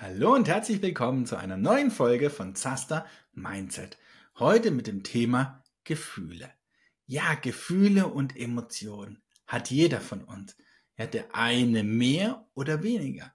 Hallo 0.00 0.34
und 0.34 0.48
herzlich 0.48 0.82
willkommen 0.82 1.26
zu 1.26 1.36
einer 1.36 1.56
neuen 1.56 1.90
Folge 1.90 2.30
von 2.30 2.56
Zaster 2.56 3.06
Mindset. 3.32 3.98
Heute 4.38 4.70
mit 4.70 4.86
dem 4.86 5.04
Thema 5.04 5.62
Gefühle. 5.84 6.52
Ja, 7.06 7.34
Gefühle 7.34 8.08
und 8.08 8.36
Emotionen 8.36 9.22
hat 9.46 9.70
jeder 9.70 10.00
von 10.00 10.24
uns. 10.24 10.56
Ja, 10.96 11.06
der 11.06 11.34
eine 11.34 11.84
mehr 11.84 12.48
oder 12.54 12.82
weniger. 12.82 13.32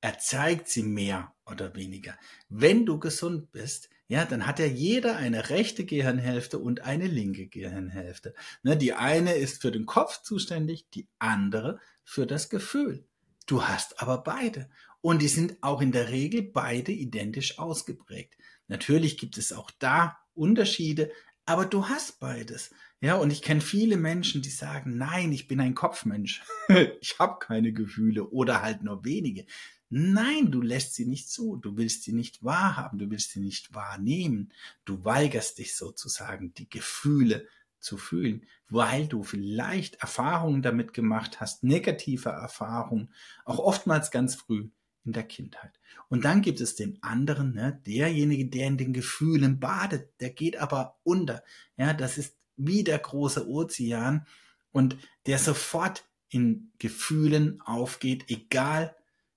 Er 0.00 0.18
zeigt 0.18 0.68
sie 0.68 0.84
mehr 0.84 1.34
oder 1.44 1.74
weniger. 1.74 2.16
Wenn 2.48 2.86
du 2.86 2.98
gesund 2.98 3.52
bist, 3.52 3.90
ja, 4.08 4.24
dann 4.24 4.46
hat 4.46 4.58
ja 4.58 4.66
jeder 4.66 5.16
eine 5.16 5.50
rechte 5.50 5.84
Gehirnhälfte 5.84 6.58
und 6.58 6.82
eine 6.82 7.06
linke 7.06 7.48
Gehirnhälfte. 7.48 8.34
Ne, 8.62 8.76
die 8.76 8.92
eine 8.92 9.34
ist 9.34 9.60
für 9.60 9.72
den 9.72 9.86
Kopf 9.86 10.22
zuständig, 10.22 10.88
die 10.90 11.08
andere 11.18 11.80
für 12.04 12.26
das 12.26 12.48
Gefühl. 12.48 13.04
Du 13.46 13.64
hast 13.64 14.00
aber 14.00 14.18
beide. 14.18 14.68
Und 15.00 15.22
die 15.22 15.28
sind 15.28 15.56
auch 15.60 15.80
in 15.80 15.92
der 15.92 16.10
Regel 16.10 16.42
beide 16.42 16.92
identisch 16.92 17.58
ausgeprägt. 17.58 18.34
Natürlich 18.68 19.18
gibt 19.18 19.38
es 19.38 19.52
auch 19.52 19.70
da 19.78 20.18
Unterschiede, 20.34 21.10
aber 21.44 21.64
du 21.64 21.88
hast 21.88 22.18
beides. 22.20 22.70
Ja, 23.00 23.16
und 23.16 23.30
ich 23.30 23.42
kenne 23.42 23.60
viele 23.60 23.96
Menschen, 23.96 24.40
die 24.40 24.50
sagen, 24.50 24.96
nein, 24.96 25.30
ich 25.32 25.48
bin 25.48 25.60
ein 25.60 25.74
Kopfmensch. 25.74 26.42
ich 27.00 27.18
habe 27.18 27.38
keine 27.38 27.72
Gefühle 27.72 28.24
oder 28.24 28.62
halt 28.62 28.82
nur 28.82 29.04
wenige. 29.04 29.44
Nein, 29.88 30.50
du 30.50 30.62
lässt 30.62 30.94
sie 30.94 31.06
nicht 31.06 31.30
zu, 31.30 31.56
du 31.56 31.76
willst 31.76 32.02
sie 32.02 32.12
nicht 32.12 32.42
wahrhaben, 32.42 32.98
du 32.98 33.10
willst 33.10 33.32
sie 33.32 33.40
nicht 33.40 33.74
wahrnehmen. 33.74 34.52
Du 34.84 35.04
weigerst 35.04 35.58
dich 35.58 35.76
sozusagen, 35.76 36.54
die 36.54 36.68
Gefühle 36.68 37.46
zu 37.78 37.98
fühlen, 37.98 38.46
weil 38.68 39.06
du 39.06 39.22
vielleicht 39.22 39.96
Erfahrungen 39.96 40.62
damit 40.62 40.92
gemacht 40.92 41.40
hast, 41.40 41.62
negative 41.62 42.30
Erfahrungen, 42.30 43.12
auch 43.44 43.58
oftmals 43.58 44.10
ganz 44.10 44.34
früh 44.34 44.70
in 45.04 45.12
der 45.12 45.22
Kindheit. 45.22 45.78
Und 46.08 46.24
dann 46.24 46.42
gibt 46.42 46.60
es 46.60 46.74
den 46.74 47.00
anderen, 47.02 47.54
ne, 47.54 47.80
derjenige, 47.86 48.46
der 48.46 48.66
in 48.66 48.78
den 48.78 48.92
Gefühlen 48.92 49.60
badet, 49.60 50.20
der 50.20 50.30
geht 50.30 50.56
aber 50.56 50.98
unter. 51.04 51.44
Ja, 51.76 51.92
das 51.92 52.18
ist 52.18 52.36
wie 52.56 52.84
der 52.84 52.98
große 52.98 53.48
Ozean 53.48 54.26
und 54.72 54.96
der 55.26 55.38
sofort 55.38 56.04
in 56.28 56.72
Gefühlen 56.78 57.60
aufgeht, 57.62 58.24
egal 58.28 58.94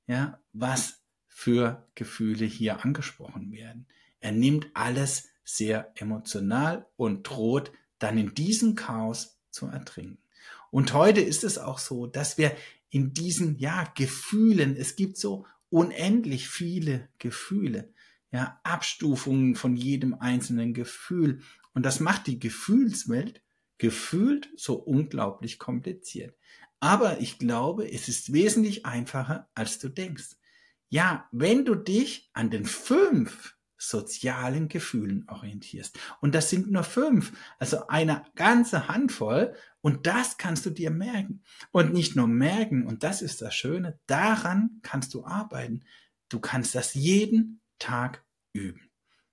ja, 0.07 0.39
was 0.53 1.01
für 1.27 1.87
Gefühle 1.95 2.45
hier 2.45 2.83
angesprochen 2.83 3.51
werden. 3.51 3.87
Er 4.19 4.31
nimmt 4.31 4.67
alles 4.73 5.29
sehr 5.43 5.91
emotional 5.95 6.87
und 6.97 7.23
droht 7.23 7.71
dann 7.99 8.17
in 8.17 8.33
diesem 8.33 8.75
Chaos 8.75 9.39
zu 9.49 9.67
ertrinken. 9.67 10.17
Und 10.71 10.93
heute 10.93 11.21
ist 11.21 11.43
es 11.43 11.57
auch 11.57 11.79
so, 11.79 12.07
dass 12.07 12.37
wir 12.37 12.55
in 12.89 13.13
diesen, 13.13 13.57
ja, 13.57 13.85
Gefühlen, 13.95 14.75
es 14.75 14.95
gibt 14.95 15.17
so 15.17 15.45
unendlich 15.69 16.49
viele 16.49 17.07
Gefühle, 17.19 17.93
ja, 18.31 18.59
Abstufungen 18.63 19.55
von 19.55 19.75
jedem 19.75 20.13
einzelnen 20.15 20.73
Gefühl. 20.73 21.41
Und 21.79 21.83
das 21.83 22.01
macht 22.01 22.27
die 22.27 22.39
Gefühlswelt 22.39 23.41
gefühlt 23.77 24.49
so 24.57 24.73
unglaublich 24.73 25.59
kompliziert. 25.59 26.35
Aber 26.81 27.21
ich 27.21 27.39
glaube, 27.39 27.89
es 27.89 28.09
ist 28.09 28.33
wesentlich 28.33 28.85
einfacher, 28.85 29.47
als 29.55 29.79
du 29.79 29.87
denkst. 29.87 30.35
Ja, 30.89 31.29
wenn 31.31 31.63
du 31.63 31.75
dich 31.75 32.31
an 32.33 32.49
den 32.49 32.65
fünf 32.65 33.55
sozialen 33.77 34.67
Gefühlen 34.67 35.25
orientierst. 35.29 35.97
Und 36.19 36.35
das 36.35 36.49
sind 36.49 36.69
nur 36.69 36.83
fünf, 36.83 37.31
also 37.59 37.87
eine 37.87 38.25
ganze 38.35 38.89
Handvoll. 38.89 39.55
Und 39.79 40.05
das 40.05 40.37
kannst 40.37 40.65
du 40.65 40.71
dir 40.71 40.91
merken. 40.91 41.43
Und 41.71 41.93
nicht 41.93 42.13
nur 42.13 42.27
merken, 42.27 42.85
und 42.85 43.03
das 43.03 43.21
ist 43.21 43.41
das 43.41 43.55
Schöne, 43.55 43.97
daran 44.05 44.81
kannst 44.81 45.13
du 45.13 45.23
arbeiten. 45.23 45.85
Du 46.27 46.41
kannst 46.41 46.75
das 46.75 46.93
jeden 46.93 47.61
Tag 47.77 48.25
üben. 48.51 48.88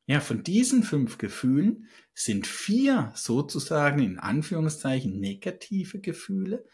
Ja, 0.06 0.20
von 0.20 0.42
diesen 0.42 0.82
fünf 0.82 1.18
Gefühlen 1.18 1.88
sind 2.14 2.46
vier 2.46 3.12
sozusagen 3.14 4.00
in 4.00 4.18
Anführungszeichen 4.18 5.18
negative 5.18 6.00
Gefühle 6.00 6.64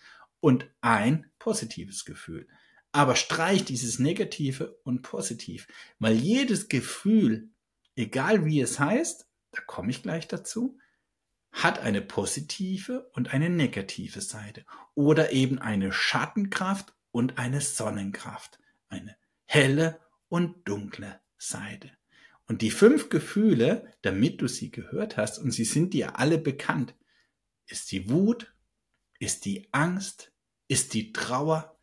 und 0.40 0.70
ein 0.80 1.30
positives 1.38 2.04
Gefühl. 2.04 2.46
Aber 2.92 3.16
streich 3.16 3.64
dieses 3.64 3.98
Negative 3.98 4.76
und 4.84 5.00
Positiv, 5.02 5.66
weil 5.98 6.14
jedes 6.14 6.68
Gefühl 6.68 7.52
egal 7.96 8.44
wie 8.44 8.60
es 8.60 8.78
heißt, 8.78 9.26
da 9.52 9.60
komme 9.62 9.90
ich 9.90 10.02
gleich 10.02 10.28
dazu, 10.28 10.78
hat 11.50 11.80
eine 11.80 12.00
positive 12.00 13.10
und 13.12 13.34
eine 13.34 13.50
negative 13.50 14.22
Seite 14.22 14.64
oder 14.94 15.32
eben 15.32 15.58
eine 15.58 15.92
Schattenkraft 15.92 16.94
und 17.10 17.38
eine 17.38 17.60
Sonnenkraft, 17.60 18.58
eine 18.88 19.16
helle 19.44 20.00
und 20.28 20.66
dunkle 20.66 21.20
Seite. 21.36 21.90
Und 22.52 22.60
die 22.60 22.70
fünf 22.70 23.08
Gefühle, 23.08 23.90
damit 24.02 24.42
du 24.42 24.46
sie 24.46 24.70
gehört 24.70 25.16
hast, 25.16 25.38
und 25.38 25.52
sie 25.52 25.64
sind 25.64 25.94
dir 25.94 26.18
alle 26.18 26.36
bekannt, 26.36 26.94
ist 27.64 27.90
die 27.92 28.10
Wut, 28.10 28.54
ist 29.18 29.46
die 29.46 29.70
Angst, 29.72 30.34
ist 30.68 30.92
die 30.92 31.14
Trauer, 31.14 31.80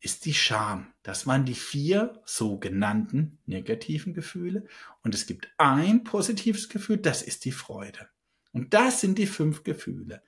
ist 0.00 0.24
die 0.24 0.34
Scham. 0.34 0.92
Das 1.04 1.28
waren 1.28 1.44
die 1.44 1.54
vier 1.54 2.20
sogenannten 2.24 3.38
negativen 3.46 4.12
Gefühle. 4.12 4.66
Und 5.04 5.14
es 5.14 5.24
gibt 5.24 5.52
ein 5.56 6.02
positives 6.02 6.68
Gefühl, 6.68 6.96
das 6.96 7.22
ist 7.22 7.44
die 7.44 7.52
Freude. 7.52 8.08
Und 8.50 8.74
das 8.74 9.00
sind 9.00 9.18
die 9.18 9.26
fünf 9.28 9.62
Gefühle. 9.62 10.24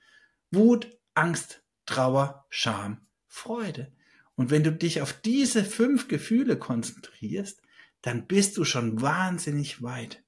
Wut, 0.51 0.97
Angst, 1.15 1.65
Trauer, 1.85 2.45
Scham, 2.49 3.07
Freude. 3.27 3.91
Und 4.35 4.51
wenn 4.51 4.63
du 4.63 4.71
dich 4.71 5.01
auf 5.01 5.11
diese 5.11 5.65
fünf 5.65 6.07
Gefühle 6.07 6.57
konzentrierst, 6.57 7.61
dann 8.01 8.27
bist 8.27 8.57
du 8.57 8.65
schon 8.65 9.01
wahnsinnig 9.01 9.81
weit. 9.81 10.23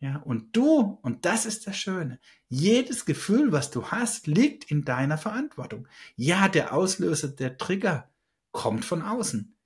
Ja, 0.00 0.18
und 0.18 0.56
du, 0.56 0.98
und 1.02 1.24
das 1.24 1.44
ist 1.44 1.66
das 1.66 1.76
Schöne, 1.76 2.20
jedes 2.48 3.04
Gefühl, 3.04 3.50
was 3.50 3.70
du 3.70 3.86
hast, 3.88 4.28
liegt 4.28 4.70
in 4.70 4.84
deiner 4.84 5.18
Verantwortung. 5.18 5.88
Ja, 6.14 6.48
der 6.48 6.72
Auslöser, 6.72 7.28
der 7.28 7.58
Trigger, 7.58 8.08
kommt 8.52 8.84
von 8.84 9.02
außen. 9.02 9.56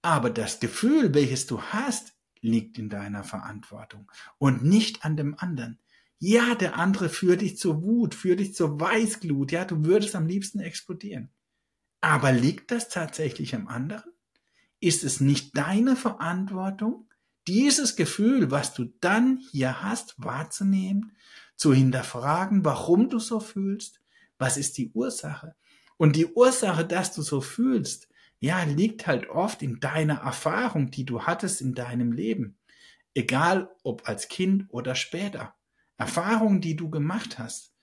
Aber 0.00 0.30
das 0.30 0.60
Gefühl, 0.60 1.12
welches 1.12 1.46
du 1.46 1.60
hast, 1.60 2.14
liegt 2.40 2.78
in 2.78 2.88
deiner 2.88 3.24
Verantwortung 3.24 4.10
und 4.38 4.64
nicht 4.64 5.04
an 5.04 5.16
dem 5.16 5.38
anderen. 5.38 5.78
Ja, 6.18 6.54
der 6.54 6.76
andere 6.76 7.08
führt 7.08 7.42
dich 7.42 7.58
zur 7.58 7.82
Wut, 7.82 8.14
führt 8.14 8.40
dich 8.40 8.54
zur 8.54 8.80
Weißglut, 8.80 9.52
ja, 9.52 9.64
du 9.64 9.84
würdest 9.84 10.14
am 10.16 10.26
liebsten 10.26 10.60
explodieren. 10.60 11.30
Aber 12.00 12.32
liegt 12.32 12.70
das 12.70 12.88
tatsächlich 12.88 13.54
am 13.54 13.68
anderen? 13.68 14.10
Ist 14.80 15.04
es 15.04 15.20
nicht 15.20 15.56
deine 15.56 15.96
Verantwortung, 15.96 17.08
dieses 17.46 17.96
Gefühl, 17.96 18.50
was 18.50 18.74
du 18.74 18.92
dann 19.00 19.38
hier 19.50 19.82
hast, 19.82 20.14
wahrzunehmen, 20.18 21.16
zu 21.56 21.72
hinterfragen, 21.72 22.64
warum 22.64 23.08
du 23.08 23.18
so 23.18 23.40
fühlst? 23.40 24.00
Was 24.38 24.56
ist 24.56 24.78
die 24.78 24.92
Ursache? 24.92 25.56
Und 25.96 26.14
die 26.14 26.26
Ursache, 26.26 26.84
dass 26.84 27.14
du 27.14 27.22
so 27.22 27.40
fühlst, 27.40 28.08
ja, 28.38 28.62
liegt 28.62 29.06
halt 29.06 29.28
oft 29.28 29.62
in 29.62 29.80
deiner 29.80 30.20
Erfahrung, 30.20 30.90
die 30.90 31.04
du 31.04 31.22
hattest 31.22 31.60
in 31.60 31.74
deinem 31.74 32.12
Leben. 32.12 32.56
Egal 33.14 33.70
ob 33.82 34.08
als 34.08 34.28
Kind 34.28 34.66
oder 34.68 34.94
später. 34.94 35.56
Erfahrungen, 35.96 36.60
die 36.60 36.76
du 36.76 36.88
gemacht 36.88 37.38
hast. 37.38 37.74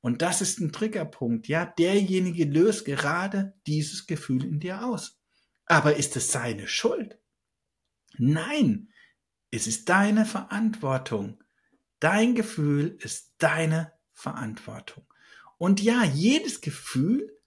Und 0.00 0.22
das 0.22 0.40
ist 0.40 0.58
ein 0.58 0.72
Triggerpunkt. 0.72 1.46
Ja, 1.46 1.64
derjenige 1.66 2.44
löst 2.44 2.86
gerade 2.86 3.54
dieses 3.66 4.06
Gefühl 4.06 4.44
in 4.44 4.58
dir 4.58 4.84
aus. 4.84 5.19
Aber 5.70 5.94
ist 5.94 6.16
es 6.16 6.32
seine 6.32 6.66
Schuld? 6.66 7.16
Nein, 8.18 8.88
es 9.52 9.68
ist 9.68 9.88
deine 9.88 10.26
Verantwortung. 10.26 11.44
Dein 12.00 12.34
Gefühl 12.34 12.96
ist 12.98 13.34
deine 13.38 13.92
Verantwortung. 14.12 15.04
Und 15.58 15.80
ja, 15.80 16.02
jedes 16.02 16.60
Gefühl, 16.60 17.38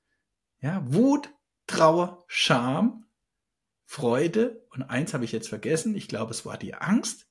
ja, 0.61 0.81
Wut, 0.85 1.31
Trauer, 1.67 2.23
Scham, 2.27 3.05
Freude 3.83 4.65
und 4.69 4.83
eins 4.83 5.13
habe 5.13 5.25
ich 5.25 5.33
jetzt 5.33 5.49
vergessen, 5.49 5.93
ich 5.93 6.07
glaube, 6.07 6.31
es 6.31 6.45
war 6.45 6.57
die 6.57 6.75
Angst, 6.75 7.27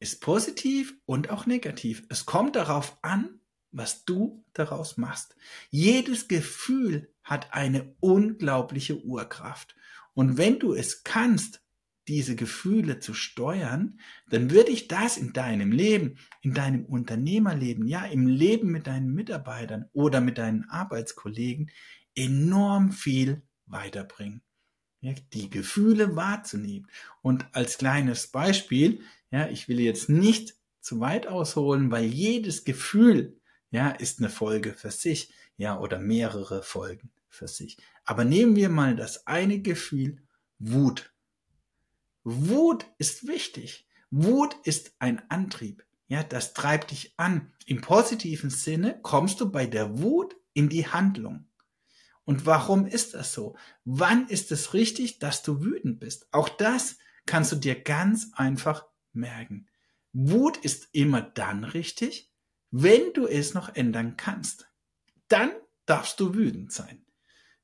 ist 0.00 0.22
positiv 0.22 0.94
und 1.04 1.28
auch 1.28 1.44
negativ. 1.44 2.06
Es 2.08 2.24
kommt 2.24 2.56
darauf 2.56 2.96
an, 3.02 3.40
was 3.72 4.06
du 4.06 4.42
daraus 4.54 4.96
machst. 4.96 5.36
Jedes 5.68 6.28
Gefühl 6.28 7.12
hat 7.22 7.52
eine 7.52 7.94
unglaubliche 8.00 9.02
Urkraft. 9.04 9.74
Und 10.18 10.36
wenn 10.36 10.58
du 10.58 10.74
es 10.74 11.04
kannst, 11.04 11.62
diese 12.08 12.34
Gefühle 12.34 12.98
zu 12.98 13.14
steuern, 13.14 14.00
dann 14.28 14.50
würde 14.50 14.72
ich 14.72 14.88
das 14.88 15.16
in 15.16 15.32
deinem 15.32 15.70
Leben, 15.70 16.18
in 16.42 16.54
deinem 16.54 16.84
Unternehmerleben, 16.84 17.86
ja, 17.86 18.04
im 18.04 18.26
Leben 18.26 18.72
mit 18.72 18.88
deinen 18.88 19.14
Mitarbeitern 19.14 19.88
oder 19.92 20.20
mit 20.20 20.38
deinen 20.38 20.68
Arbeitskollegen 20.70 21.70
enorm 22.16 22.90
viel 22.90 23.42
weiterbringen. 23.66 24.42
Ja, 25.02 25.14
die 25.34 25.50
Gefühle 25.50 26.16
wahrzunehmen. 26.16 26.90
Und 27.22 27.46
als 27.52 27.78
kleines 27.78 28.26
Beispiel, 28.26 29.02
ja, 29.30 29.46
ich 29.46 29.68
will 29.68 29.78
jetzt 29.78 30.08
nicht 30.08 30.56
zu 30.80 30.98
weit 30.98 31.28
ausholen, 31.28 31.92
weil 31.92 32.06
jedes 32.06 32.64
Gefühl, 32.64 33.38
ja, 33.70 33.90
ist 33.90 34.18
eine 34.18 34.30
Folge 34.30 34.74
für 34.74 34.90
sich, 34.90 35.32
ja, 35.56 35.78
oder 35.78 36.00
mehrere 36.00 36.64
Folgen 36.64 37.12
für 37.28 37.48
sich. 37.48 37.78
Aber 38.04 38.24
nehmen 38.24 38.56
wir 38.56 38.68
mal 38.68 38.96
das 38.96 39.26
eine 39.26 39.60
Gefühl 39.60 40.22
Wut. 40.58 41.12
Wut 42.24 42.86
ist 42.98 43.26
wichtig. 43.26 43.88
Wut 44.10 44.56
ist 44.64 44.92
ein 44.98 45.22
Antrieb. 45.30 45.84
Ja, 46.08 46.22
das 46.22 46.54
treibt 46.54 46.90
dich 46.90 47.14
an. 47.18 47.52
Im 47.66 47.80
positiven 47.80 48.50
Sinne 48.50 48.98
kommst 49.02 49.40
du 49.40 49.50
bei 49.50 49.66
der 49.66 49.98
Wut 49.98 50.36
in 50.54 50.68
die 50.68 50.86
Handlung. 50.86 51.46
Und 52.24 52.44
warum 52.44 52.86
ist 52.86 53.14
das 53.14 53.32
so? 53.32 53.56
Wann 53.84 54.28
ist 54.28 54.52
es 54.52 54.74
richtig, 54.74 55.18
dass 55.18 55.42
du 55.42 55.62
wütend 55.62 56.00
bist? 56.00 56.28
Auch 56.32 56.48
das 56.48 56.98
kannst 57.24 57.52
du 57.52 57.56
dir 57.56 57.80
ganz 57.80 58.32
einfach 58.34 58.86
merken. 59.12 59.66
Wut 60.12 60.56
ist 60.58 60.88
immer 60.92 61.22
dann 61.22 61.64
richtig, 61.64 62.32
wenn 62.70 63.12
du 63.12 63.26
es 63.26 63.54
noch 63.54 63.74
ändern 63.74 64.16
kannst. 64.16 64.68
Dann 65.28 65.50
darfst 65.86 66.20
du 66.20 66.34
wütend 66.34 66.72
sein. 66.72 67.04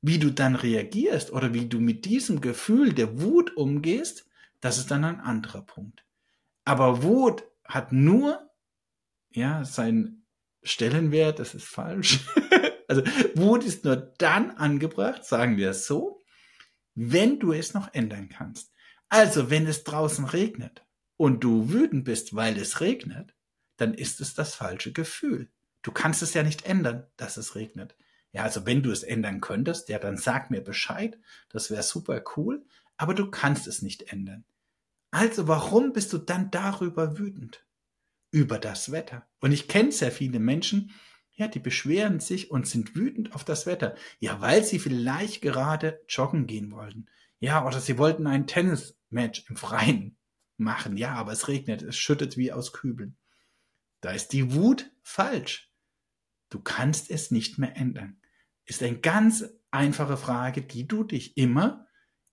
Wie 0.06 0.18
du 0.18 0.30
dann 0.30 0.54
reagierst 0.54 1.32
oder 1.32 1.54
wie 1.54 1.66
du 1.66 1.80
mit 1.80 2.04
diesem 2.04 2.42
Gefühl 2.42 2.92
der 2.92 3.22
Wut 3.22 3.56
umgehst, 3.56 4.26
das 4.60 4.76
ist 4.76 4.90
dann 4.90 5.02
ein 5.02 5.18
anderer 5.18 5.62
Punkt. 5.62 6.04
Aber 6.66 7.02
Wut 7.02 7.44
hat 7.64 7.90
nur, 7.90 8.50
ja, 9.30 9.64
seinen 9.64 10.26
Stellenwert, 10.62 11.38
das 11.38 11.54
ist 11.54 11.64
falsch. 11.64 12.20
also 12.88 13.00
Wut 13.34 13.64
ist 13.64 13.86
nur 13.86 13.96
dann 13.96 14.50
angebracht, 14.50 15.24
sagen 15.24 15.56
wir 15.56 15.70
es 15.70 15.86
so, 15.86 16.20
wenn 16.94 17.40
du 17.40 17.54
es 17.54 17.72
noch 17.72 17.94
ändern 17.94 18.28
kannst. 18.28 18.74
Also, 19.08 19.48
wenn 19.48 19.66
es 19.66 19.84
draußen 19.84 20.26
regnet 20.26 20.84
und 21.16 21.42
du 21.42 21.72
wütend 21.72 22.04
bist, 22.04 22.36
weil 22.36 22.58
es 22.58 22.82
regnet, 22.82 23.34
dann 23.78 23.94
ist 23.94 24.20
es 24.20 24.34
das 24.34 24.54
falsche 24.54 24.92
Gefühl. 24.92 25.48
Du 25.80 25.92
kannst 25.92 26.20
es 26.20 26.34
ja 26.34 26.42
nicht 26.42 26.66
ändern, 26.66 27.06
dass 27.16 27.38
es 27.38 27.54
regnet. 27.54 27.96
Ja, 28.34 28.42
also 28.42 28.66
wenn 28.66 28.82
du 28.82 28.90
es 28.90 29.04
ändern 29.04 29.40
könntest, 29.40 29.88
ja, 29.88 30.00
dann 30.00 30.16
sag 30.16 30.50
mir 30.50 30.60
Bescheid. 30.60 31.18
Das 31.48 31.70
wäre 31.70 31.84
super 31.84 32.22
cool. 32.36 32.66
Aber 32.96 33.14
du 33.14 33.30
kannst 33.30 33.68
es 33.68 33.80
nicht 33.80 34.12
ändern. 34.12 34.44
Also 35.12 35.46
warum 35.46 35.92
bist 35.92 36.12
du 36.12 36.18
dann 36.18 36.50
darüber 36.50 37.16
wütend? 37.16 37.64
Über 38.32 38.58
das 38.58 38.90
Wetter. 38.90 39.28
Und 39.40 39.52
ich 39.52 39.68
kenne 39.68 39.92
sehr 39.92 40.10
viele 40.10 40.40
Menschen, 40.40 40.90
ja, 41.36 41.46
die 41.46 41.60
beschweren 41.60 42.18
sich 42.18 42.50
und 42.50 42.66
sind 42.66 42.96
wütend 42.96 43.34
auf 43.34 43.44
das 43.44 43.66
Wetter. 43.66 43.94
Ja, 44.18 44.40
weil 44.40 44.64
sie 44.64 44.80
vielleicht 44.80 45.40
gerade 45.40 46.00
joggen 46.08 46.48
gehen 46.48 46.72
wollten. 46.72 47.06
Ja, 47.38 47.64
oder 47.64 47.80
sie 47.80 47.98
wollten 47.98 48.26
ein 48.26 48.48
Tennismatch 48.48 49.48
im 49.48 49.56
Freien 49.56 50.16
machen. 50.56 50.96
Ja, 50.96 51.14
aber 51.14 51.30
es 51.30 51.46
regnet, 51.46 51.82
es 51.82 51.96
schüttet 51.96 52.36
wie 52.36 52.50
aus 52.50 52.72
Kübeln. 52.72 53.16
Da 54.00 54.10
ist 54.10 54.32
die 54.32 54.52
Wut 54.54 54.90
falsch. 55.02 55.72
Du 56.50 56.60
kannst 56.60 57.10
es 57.10 57.30
nicht 57.30 57.58
mehr 57.58 57.76
ändern. 57.76 58.20
Ist 58.64 58.82
eine 58.82 58.98
ganz 58.98 59.44
einfache 59.70 60.16
Frage, 60.16 60.62
die 60.62 60.86
du 60.86 61.04
dich 61.04 61.36
immer, 61.36 61.86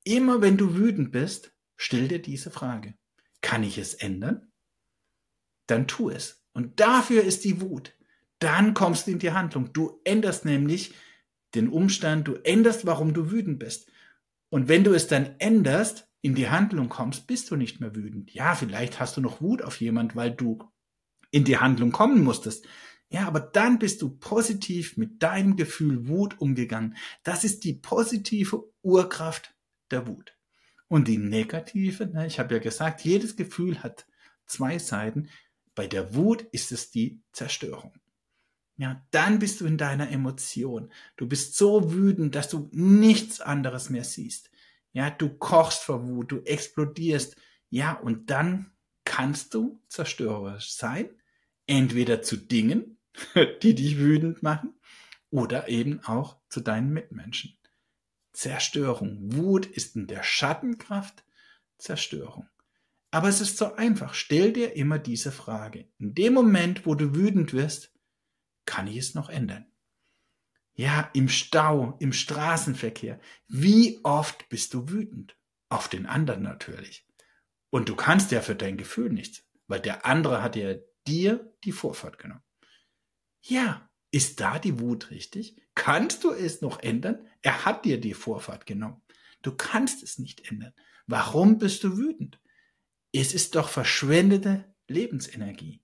immer 0.03 0.41
wenn 0.41 0.57
du 0.57 0.75
wütend 0.75 1.11
bist, 1.11 1.53
stell 1.75 2.07
dir 2.07 2.21
diese 2.21 2.51
Frage. 2.51 2.95
Kann 3.41 3.63
ich 3.63 3.77
es 3.77 3.93
ändern? 3.93 4.51
Dann 5.67 5.87
tu 5.87 6.09
es. 6.09 6.45
Und 6.53 6.79
dafür 6.79 7.23
ist 7.23 7.43
die 7.43 7.61
Wut. 7.61 7.97
Dann 8.39 8.73
kommst 8.73 9.07
du 9.07 9.11
in 9.11 9.19
die 9.19 9.31
Handlung. 9.31 9.73
Du 9.73 10.01
änderst 10.03 10.45
nämlich 10.45 10.93
den 11.55 11.69
Umstand, 11.69 12.27
du 12.27 12.35
änderst, 12.35 12.85
warum 12.85 13.13
du 13.13 13.31
wütend 13.31 13.59
bist. 13.59 13.91
Und 14.49 14.67
wenn 14.67 14.83
du 14.83 14.93
es 14.93 15.07
dann 15.07 15.35
änderst, 15.39 16.07
in 16.21 16.35
die 16.35 16.49
Handlung 16.49 16.89
kommst, 16.89 17.27
bist 17.27 17.49
du 17.49 17.55
nicht 17.55 17.79
mehr 17.79 17.95
wütend. 17.95 18.31
Ja, 18.33 18.53
vielleicht 18.55 18.99
hast 18.99 19.17
du 19.17 19.21
noch 19.21 19.41
Wut 19.41 19.63
auf 19.63 19.81
jemand, 19.81 20.15
weil 20.15 20.31
du 20.31 20.59
in 21.31 21.45
die 21.45 21.57
Handlung 21.57 21.91
kommen 21.91 22.23
musstest. 22.23 22.67
Ja, 23.11 23.27
aber 23.27 23.41
dann 23.41 23.77
bist 23.77 24.01
du 24.01 24.09
positiv 24.09 24.95
mit 24.95 25.21
deinem 25.21 25.57
Gefühl 25.57 26.07
Wut 26.07 26.39
umgegangen. 26.39 26.95
Das 27.23 27.43
ist 27.43 27.65
die 27.65 27.73
positive 27.73 28.63
Urkraft 28.83 29.53
der 29.91 30.07
Wut. 30.07 30.33
Und 30.87 31.09
die 31.09 31.17
negative, 31.17 32.07
ne, 32.07 32.25
ich 32.25 32.39
habe 32.39 32.53
ja 32.55 32.61
gesagt, 32.61 33.01
jedes 33.01 33.35
Gefühl 33.35 33.83
hat 33.83 34.05
zwei 34.45 34.79
Seiten. 34.79 35.29
Bei 35.75 35.87
der 35.87 36.15
Wut 36.15 36.43
ist 36.53 36.71
es 36.71 36.89
die 36.89 37.21
Zerstörung. 37.33 37.93
Ja, 38.77 39.05
dann 39.11 39.39
bist 39.39 39.59
du 39.59 39.65
in 39.65 39.77
deiner 39.77 40.09
Emotion. 40.09 40.89
Du 41.17 41.27
bist 41.27 41.57
so 41.57 41.93
wütend, 41.93 42.33
dass 42.35 42.47
du 42.47 42.69
nichts 42.71 43.41
anderes 43.41 43.89
mehr 43.89 44.05
siehst. 44.05 44.49
Ja, 44.93 45.09
du 45.09 45.29
kochst 45.29 45.83
vor 45.83 46.07
Wut, 46.07 46.31
du 46.31 46.39
explodierst. 46.43 47.35
Ja, 47.69 47.91
und 47.91 48.29
dann 48.29 48.71
kannst 49.03 49.53
du 49.53 49.81
zerstörerisch 49.89 50.71
sein. 50.71 51.09
Entweder 51.67 52.21
zu 52.21 52.37
Dingen, 52.37 52.97
die 53.61 53.75
dich 53.75 53.97
wütend 53.97 54.43
machen 54.43 54.73
oder 55.29 55.69
eben 55.69 56.03
auch 56.03 56.37
zu 56.49 56.61
deinen 56.61 56.91
Mitmenschen. 56.91 57.57
Zerstörung. 58.33 59.17
Wut 59.33 59.65
ist 59.65 59.95
in 59.95 60.07
der 60.07 60.23
Schattenkraft 60.23 61.23
Zerstörung. 61.77 62.47
Aber 63.11 63.27
es 63.27 63.41
ist 63.41 63.57
so 63.57 63.73
einfach. 63.75 64.13
Stell 64.13 64.53
dir 64.53 64.75
immer 64.75 64.97
diese 64.97 65.31
Frage. 65.31 65.89
In 65.97 66.15
dem 66.15 66.33
Moment, 66.33 66.85
wo 66.85 66.95
du 66.95 67.13
wütend 67.13 67.53
wirst, 67.53 67.93
kann 68.65 68.87
ich 68.87 68.97
es 68.97 69.15
noch 69.15 69.29
ändern? 69.29 69.65
Ja, 70.73 71.09
im 71.13 71.27
Stau, 71.27 71.97
im 71.99 72.13
Straßenverkehr. 72.13 73.19
Wie 73.47 73.99
oft 74.03 74.47
bist 74.47 74.73
du 74.73 74.89
wütend? 74.89 75.35
Auf 75.67 75.89
den 75.89 76.05
anderen 76.05 76.43
natürlich. 76.43 77.05
Und 77.69 77.89
du 77.89 77.95
kannst 77.95 78.31
ja 78.31 78.41
für 78.41 78.55
dein 78.55 78.77
Gefühl 78.77 79.11
nichts, 79.11 79.43
weil 79.67 79.79
der 79.79 80.05
andere 80.05 80.41
hat 80.41 80.55
ja 80.55 80.75
dir 81.07 81.53
die 81.63 81.71
Vorfahrt 81.71 82.17
genommen. 82.17 82.43
Ja, 83.41 83.89
ist 84.11 84.39
da 84.39 84.59
die 84.59 84.79
Wut 84.79 85.09
richtig? 85.11 85.55
Kannst 85.73 86.23
du 86.23 86.31
es 86.31 86.61
noch 86.61 86.79
ändern? 86.79 87.27
Er 87.41 87.65
hat 87.65 87.85
dir 87.85 87.99
die 87.99 88.13
Vorfahrt 88.13 88.65
genommen. 88.65 89.01
Du 89.41 89.55
kannst 89.55 90.03
es 90.03 90.19
nicht 90.19 90.51
ändern. 90.51 90.73
Warum 91.07 91.57
bist 91.57 91.83
du 91.83 91.97
wütend? 91.97 92.39
Es 93.11 93.33
ist 93.33 93.55
doch 93.55 93.69
verschwendete 93.69 94.65
Lebensenergie. 94.87 95.81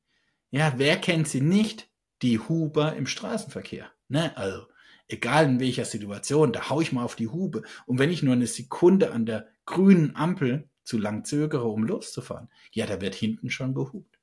Ja, 0.51 0.74
wer 0.77 0.98
kennt 0.98 1.27
sie 1.27 1.42
nicht? 1.42 1.89
Die 2.21 2.39
Huber 2.39 2.95
im 2.95 3.07
Straßenverkehr. 3.07 3.92
Ne? 4.07 4.36
Also, 4.38 4.68
egal 5.07 5.45
in 5.45 5.60
welcher 5.60 5.86
Situation, 5.86 6.53
da 6.53 6.69
hau 6.69 6.81
ich 6.81 6.92
mal 6.92 7.03
auf 7.03 7.15
die 7.15 7.27
Hube. 7.27 7.63
Und 7.86 8.00
wenn 8.00 8.12
ich 8.12 8.24
nur 8.24 8.33
eine 8.33 8.48
Sekunde 8.48 9.12
an 9.12 9.25
der 9.25 9.48
grünen 9.65 10.15
Ampel 10.15 10.69
zu 10.83 10.98
lang 10.98 11.25
zögere, 11.25 11.68
um 11.68 11.83
loszufahren, 11.83 12.50
ja, 12.71 12.86
da 12.86 13.01
wird 13.01 13.15
hinten 13.15 13.50
schon 13.50 13.74
gehupt. 13.74 14.19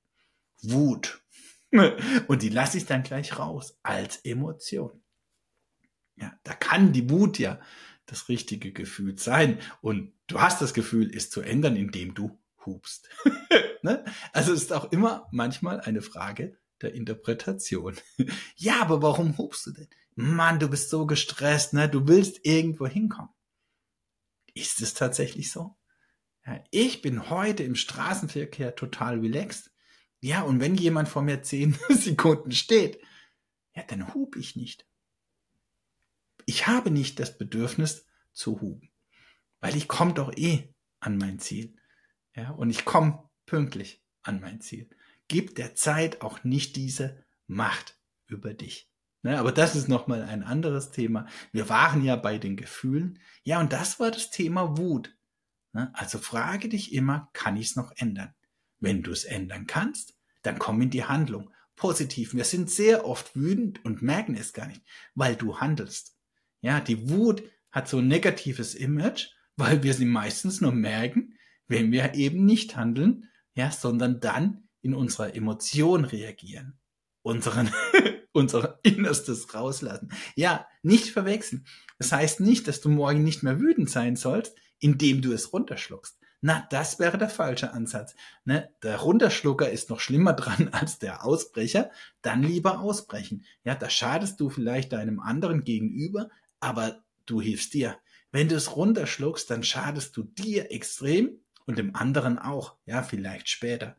Wut. 0.62 1.23
Und 2.28 2.42
die 2.42 2.48
lasse 2.48 2.78
ich 2.78 2.86
dann 2.86 3.02
gleich 3.02 3.38
raus 3.38 3.78
als 3.82 4.18
Emotion. 4.18 5.02
Ja, 6.16 6.32
da 6.44 6.54
kann 6.54 6.92
die 6.92 7.10
Wut 7.10 7.38
ja 7.38 7.60
das 8.06 8.28
richtige 8.28 8.72
Gefühl 8.72 9.18
sein. 9.18 9.58
Und 9.80 10.12
du 10.26 10.40
hast 10.40 10.62
das 10.62 10.74
Gefühl, 10.74 11.10
es 11.14 11.30
zu 11.30 11.40
ändern, 11.40 11.76
indem 11.76 12.14
du 12.14 12.38
hupst. 12.64 13.08
ne? 13.82 14.04
Also 14.32 14.52
es 14.52 14.62
ist 14.62 14.72
auch 14.72 14.92
immer 14.92 15.26
manchmal 15.32 15.80
eine 15.80 16.02
Frage 16.02 16.58
der 16.80 16.94
Interpretation. 16.94 17.96
ja, 18.56 18.80
aber 18.80 19.02
warum 19.02 19.36
hupst 19.38 19.66
du 19.66 19.72
denn? 19.72 19.88
Mann, 20.14 20.60
du 20.60 20.68
bist 20.68 20.90
so 20.90 21.06
gestresst, 21.06 21.72
ne? 21.72 21.88
Du 21.88 22.06
willst 22.06 22.44
irgendwo 22.44 22.86
hinkommen. 22.86 23.30
Ist 24.54 24.80
es 24.80 24.94
tatsächlich 24.94 25.50
so? 25.50 25.76
Ja, 26.46 26.62
ich 26.70 27.02
bin 27.02 27.30
heute 27.30 27.64
im 27.64 27.74
Straßenverkehr 27.74 28.76
total 28.76 29.18
relaxed. 29.18 29.73
Ja, 30.24 30.40
und 30.40 30.58
wenn 30.58 30.74
jemand 30.74 31.10
vor 31.10 31.20
mir 31.20 31.42
zehn 31.42 31.76
Sekunden 31.90 32.50
steht, 32.50 32.98
ja, 33.74 33.82
dann 33.82 34.14
hub 34.14 34.36
ich 34.36 34.56
nicht. 34.56 34.86
Ich 36.46 36.66
habe 36.66 36.90
nicht 36.90 37.20
das 37.20 37.36
Bedürfnis 37.36 38.06
zu 38.32 38.62
huben, 38.62 38.90
weil 39.60 39.76
ich 39.76 39.86
komme 39.86 40.14
doch 40.14 40.34
eh 40.34 40.72
an 40.98 41.18
mein 41.18 41.40
Ziel. 41.40 41.76
Ja, 42.34 42.52
und 42.52 42.70
ich 42.70 42.86
komme 42.86 43.28
pünktlich 43.44 44.02
an 44.22 44.40
mein 44.40 44.62
Ziel. 44.62 44.88
Gib 45.28 45.56
der 45.56 45.74
Zeit 45.74 46.22
auch 46.22 46.42
nicht 46.42 46.76
diese 46.76 47.22
Macht 47.46 47.98
über 48.26 48.54
dich. 48.54 48.90
Ne, 49.20 49.38
aber 49.38 49.52
das 49.52 49.76
ist 49.76 49.88
nochmal 49.88 50.22
ein 50.22 50.42
anderes 50.42 50.90
Thema. 50.90 51.26
Wir 51.52 51.68
waren 51.68 52.02
ja 52.02 52.16
bei 52.16 52.38
den 52.38 52.56
Gefühlen. 52.56 53.18
Ja, 53.42 53.60
und 53.60 53.74
das 53.74 54.00
war 54.00 54.10
das 54.10 54.30
Thema 54.30 54.78
Wut. 54.78 55.14
Ne, 55.74 55.90
also 55.92 56.16
frage 56.16 56.70
dich 56.70 56.94
immer, 56.94 57.28
kann 57.34 57.58
ich 57.58 57.66
es 57.66 57.76
noch 57.76 57.92
ändern? 57.96 58.34
Wenn 58.80 59.02
du 59.02 59.10
es 59.12 59.24
ändern 59.24 59.66
kannst, 59.66 60.14
dann 60.42 60.58
komm 60.58 60.82
in 60.82 60.90
die 60.90 61.04
Handlung. 61.04 61.50
Positiv. 61.76 62.34
Wir 62.34 62.44
sind 62.44 62.70
sehr 62.70 63.06
oft 63.06 63.34
wütend 63.34 63.84
und 63.84 64.02
merken 64.02 64.36
es 64.36 64.52
gar 64.52 64.68
nicht, 64.68 64.82
weil 65.14 65.36
du 65.36 65.58
handelst. 65.58 66.16
Ja, 66.60 66.80
die 66.80 67.10
Wut 67.10 67.42
hat 67.72 67.88
so 67.88 67.98
ein 67.98 68.08
negatives 68.08 68.74
Image, 68.74 69.30
weil 69.56 69.82
wir 69.82 69.94
sie 69.94 70.04
meistens 70.04 70.60
nur 70.60 70.72
merken, 70.72 71.34
wenn 71.66 71.92
wir 71.92 72.14
eben 72.14 72.44
nicht 72.44 72.76
handeln, 72.76 73.28
ja, 73.54 73.70
sondern 73.70 74.20
dann 74.20 74.68
in 74.82 74.94
unserer 74.94 75.34
Emotion 75.34 76.04
reagieren. 76.04 76.78
Unseren, 77.22 77.70
unser 78.32 78.78
Innerstes 78.82 79.54
rauslassen. 79.54 80.12
Ja, 80.36 80.66
nicht 80.82 81.10
verwechseln. 81.10 81.66
Das 81.98 82.12
heißt 82.12 82.40
nicht, 82.40 82.68
dass 82.68 82.80
du 82.80 82.88
morgen 82.90 83.24
nicht 83.24 83.42
mehr 83.42 83.60
wütend 83.60 83.88
sein 83.90 84.16
sollst, 84.16 84.56
indem 84.78 85.22
du 85.22 85.32
es 85.32 85.52
runterschluckst. 85.52 86.18
Na, 86.46 86.66
das 86.68 86.98
wäre 86.98 87.16
der 87.16 87.30
falsche 87.30 87.72
Ansatz. 87.72 88.14
Ne? 88.44 88.68
Der 88.82 88.98
Runterschlucker 88.98 89.70
ist 89.70 89.88
noch 89.88 89.98
schlimmer 89.98 90.32
dran 90.34 90.68
als 90.72 90.98
der 90.98 91.24
Ausbrecher. 91.24 91.90
Dann 92.20 92.42
lieber 92.42 92.80
ausbrechen. 92.80 93.46
Ja, 93.64 93.74
da 93.74 93.88
schadest 93.88 94.38
du 94.40 94.50
vielleicht 94.50 94.92
deinem 94.92 95.20
anderen 95.20 95.64
gegenüber, 95.64 96.28
aber 96.60 97.02
du 97.24 97.40
hilfst 97.40 97.72
dir. 97.72 97.96
Wenn 98.30 98.50
du 98.50 98.56
es 98.56 98.76
runterschluckst, 98.76 99.48
dann 99.48 99.62
schadest 99.62 100.18
du 100.18 100.22
dir 100.22 100.70
extrem 100.70 101.40
und 101.64 101.78
dem 101.78 101.96
anderen 101.96 102.38
auch. 102.38 102.76
Ja, 102.84 103.02
vielleicht 103.02 103.48
später. 103.48 103.96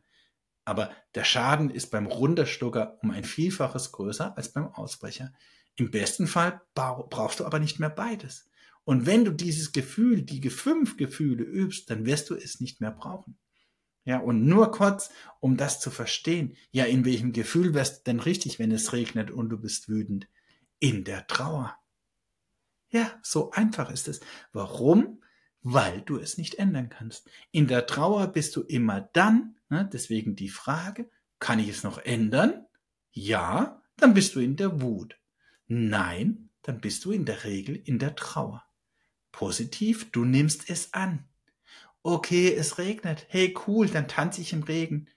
Aber 0.64 0.92
der 1.16 1.24
Schaden 1.24 1.68
ist 1.68 1.90
beim 1.90 2.06
Runterschlucker 2.06 3.00
um 3.02 3.10
ein 3.10 3.24
Vielfaches 3.24 3.90
größer 3.90 4.36
als 4.36 4.52
beim 4.52 4.68
Ausbrecher. 4.68 5.32
Im 5.74 5.90
besten 5.90 6.28
Fall 6.28 6.60
brauchst 6.76 7.40
du 7.40 7.44
aber 7.44 7.58
nicht 7.58 7.80
mehr 7.80 7.90
beides. 7.90 8.48
Und 8.86 9.04
wenn 9.04 9.24
du 9.24 9.32
dieses 9.32 9.72
Gefühl, 9.72 10.22
die 10.22 10.48
fünf 10.48 10.96
Gefühle 10.96 11.42
übst, 11.42 11.90
dann 11.90 12.06
wirst 12.06 12.30
du 12.30 12.36
es 12.36 12.60
nicht 12.60 12.80
mehr 12.80 12.92
brauchen. 12.92 13.36
Ja, 14.04 14.20
und 14.20 14.46
nur 14.46 14.70
kurz, 14.70 15.10
um 15.40 15.56
das 15.56 15.80
zu 15.80 15.90
verstehen. 15.90 16.56
Ja, 16.70 16.84
in 16.84 17.04
welchem 17.04 17.32
Gefühl 17.32 17.74
wärst 17.74 17.98
du 17.98 18.02
denn 18.04 18.20
richtig, 18.20 18.60
wenn 18.60 18.70
es 18.70 18.92
regnet 18.92 19.32
und 19.32 19.48
du 19.48 19.58
bist 19.58 19.88
wütend? 19.88 20.28
In 20.78 21.02
der 21.02 21.26
Trauer. 21.26 21.76
Ja, 22.88 23.18
so 23.24 23.50
einfach 23.50 23.90
ist 23.90 24.06
es. 24.06 24.20
Warum? 24.52 25.20
Weil 25.62 26.02
du 26.02 26.18
es 26.18 26.38
nicht 26.38 26.54
ändern 26.54 26.88
kannst. 26.88 27.28
In 27.50 27.66
der 27.66 27.86
Trauer 27.86 28.28
bist 28.28 28.54
du 28.54 28.62
immer 28.62 29.00
dann, 29.00 29.56
ne, 29.68 29.90
deswegen 29.92 30.36
die 30.36 30.48
Frage, 30.48 31.10
kann 31.40 31.58
ich 31.58 31.70
es 31.70 31.82
noch 31.82 31.98
ändern? 31.98 32.66
Ja, 33.10 33.82
dann 33.96 34.14
bist 34.14 34.36
du 34.36 34.38
in 34.38 34.54
der 34.54 34.80
Wut. 34.80 35.18
Nein, 35.66 36.50
dann 36.62 36.80
bist 36.80 37.04
du 37.04 37.10
in 37.10 37.24
der 37.24 37.42
Regel 37.42 37.74
in 37.74 37.98
der 37.98 38.14
Trauer. 38.14 38.62
Positiv, 39.36 40.10
du 40.12 40.24
nimmst 40.24 40.70
es 40.70 40.94
an. 40.94 41.22
Okay, 42.02 42.54
es 42.54 42.78
regnet. 42.78 43.26
Hey, 43.28 43.54
cool, 43.66 43.86
dann 43.86 44.08
tanze 44.08 44.40
ich 44.40 44.54
im 44.54 44.62
Regen. 44.62 45.08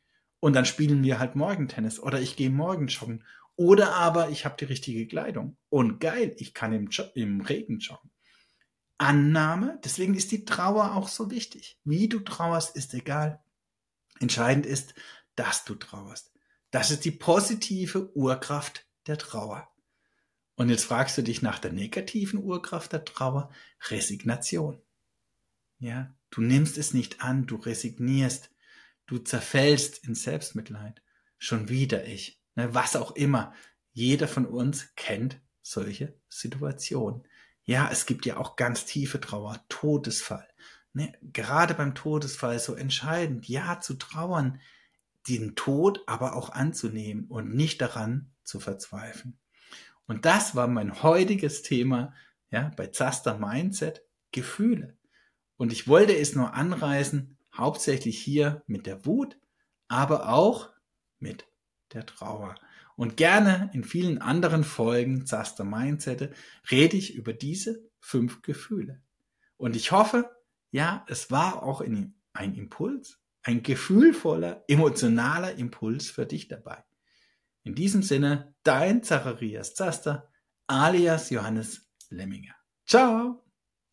Und 0.41 0.57
dann 0.57 0.65
spielen 0.65 1.03
wir 1.03 1.19
halt 1.19 1.37
Morgentennis 1.37 2.01
oder 2.01 2.19
ich 2.19 2.35
gehe 2.35 2.49
morgen 2.49 2.87
joggen. 2.87 3.23
Oder 3.55 3.93
aber 3.95 4.29
ich 4.29 4.43
habe 4.43 4.57
die 4.59 4.65
richtige 4.65 5.07
Kleidung. 5.07 5.55
Und 5.69 6.01
geil, 6.01 6.35
ich 6.37 6.53
kann 6.53 6.73
im, 6.73 6.87
jo 6.87 7.05
im 7.15 7.39
Regen 7.39 7.79
joggen. 7.79 8.11
Annahme, 8.97 9.79
deswegen 9.85 10.15
ist 10.15 10.33
die 10.33 10.43
Trauer 10.43 10.95
auch 10.95 11.07
so 11.07 11.31
wichtig. 11.31 11.79
Wie 11.85 12.09
du 12.09 12.19
trauerst, 12.19 12.75
ist 12.75 12.93
egal. 12.93 13.41
Entscheidend 14.19 14.65
ist, 14.65 14.95
dass 15.37 15.63
du 15.63 15.75
trauerst. 15.75 16.33
Das 16.71 16.91
ist 16.91 17.05
die 17.05 17.11
positive 17.11 18.13
Urkraft 18.17 18.85
der 19.07 19.17
Trauer. 19.17 19.69
Und 20.59 20.67
jetzt 20.67 20.83
fragst 20.83 21.17
du 21.17 21.21
dich 21.21 21.41
nach 21.41 21.57
der 21.57 21.71
negativen 21.71 22.43
Urkraft 22.43 22.91
der 22.91 23.05
Trauer, 23.05 23.49
Resignation. 23.87 24.81
Ja, 25.79 26.13
du 26.31 26.41
nimmst 26.41 26.77
es 26.77 26.93
nicht 26.93 27.21
an, 27.21 27.47
du 27.47 27.55
resignierst, 27.55 28.51
du 29.05 29.19
zerfällst 29.19 30.03
in 30.05 30.15
Selbstmitleid. 30.15 31.01
Schon 31.37 31.69
wieder 31.69 32.05
ich. 32.05 32.41
Ne, 32.55 32.73
was 32.73 32.97
auch 32.97 33.15
immer. 33.15 33.53
Jeder 33.93 34.27
von 34.27 34.45
uns 34.45 34.93
kennt 34.97 35.39
solche 35.61 36.13
Situationen. 36.27 37.23
Ja, 37.63 37.89
es 37.89 38.05
gibt 38.05 38.25
ja 38.25 38.35
auch 38.35 38.57
ganz 38.57 38.83
tiefe 38.83 39.21
Trauer, 39.21 39.63
Todesfall. 39.69 40.49
Ne, 40.91 41.13
gerade 41.21 41.73
beim 41.73 41.95
Todesfall 41.95 42.59
so 42.59 42.73
entscheidend, 42.73 43.47
ja 43.47 43.79
zu 43.79 43.93
trauern, 43.93 44.59
den 45.29 45.55
Tod 45.55 46.03
aber 46.05 46.35
auch 46.35 46.49
anzunehmen 46.49 47.27
und 47.29 47.55
nicht 47.55 47.79
daran 47.79 48.33
zu 48.43 48.59
verzweifeln. 48.59 49.39
Und 50.09 50.25
das 50.25 50.55
war 50.55 50.67
mein 50.67 51.03
heutiges 51.03 51.61
Thema, 51.61 52.15
ja, 52.49 52.71
bei 52.75 52.87
Zaster 52.87 53.37
Mindset, 53.37 54.03
Gefühle. 54.31 54.97
Und 55.55 55.71
ich 55.71 55.87
wollte 55.87 56.17
es 56.17 56.33
nur 56.33 56.55
anreißen, 56.55 57.37
hauptsächlich 57.55 58.19
hier 58.19 58.63
mit 58.65 58.87
der 58.87 59.05
Wut, 59.05 59.37
aber 59.87 60.29
auch 60.29 60.71
mit 61.19 61.45
der 61.93 62.07
Trauer. 62.07 62.55
Und 62.95 63.17
gerne 63.17 63.69
in 63.73 63.83
vielen 63.83 64.17
anderen 64.17 64.63
Folgen 64.63 65.27
Zaster 65.27 65.63
Mindset 65.63 66.33
rede 66.71 66.97
ich 66.97 67.13
über 67.13 67.31
diese 67.31 67.87
fünf 67.99 68.41
Gefühle. 68.41 69.03
Und 69.57 69.75
ich 69.75 69.91
hoffe, 69.91 70.27
ja, 70.71 71.05
es 71.07 71.29
war 71.29 71.61
auch 71.61 71.81
ein 71.81 72.55
Impuls, 72.55 73.19
ein 73.43 73.61
gefühlvoller, 73.61 74.63
emotionaler 74.67 75.53
Impuls 75.53 76.09
für 76.09 76.25
dich 76.25 76.47
dabei. 76.47 76.83
In 77.63 77.75
diesem 77.75 78.03
Sinne, 78.03 78.55
dein 78.63 79.03
Zacharias 79.03 79.73
Zaster 79.75 80.29
alias 80.67 81.29
Johannes 81.29 81.89
Lemminger. 82.09 82.55
Ciao! 82.85 83.43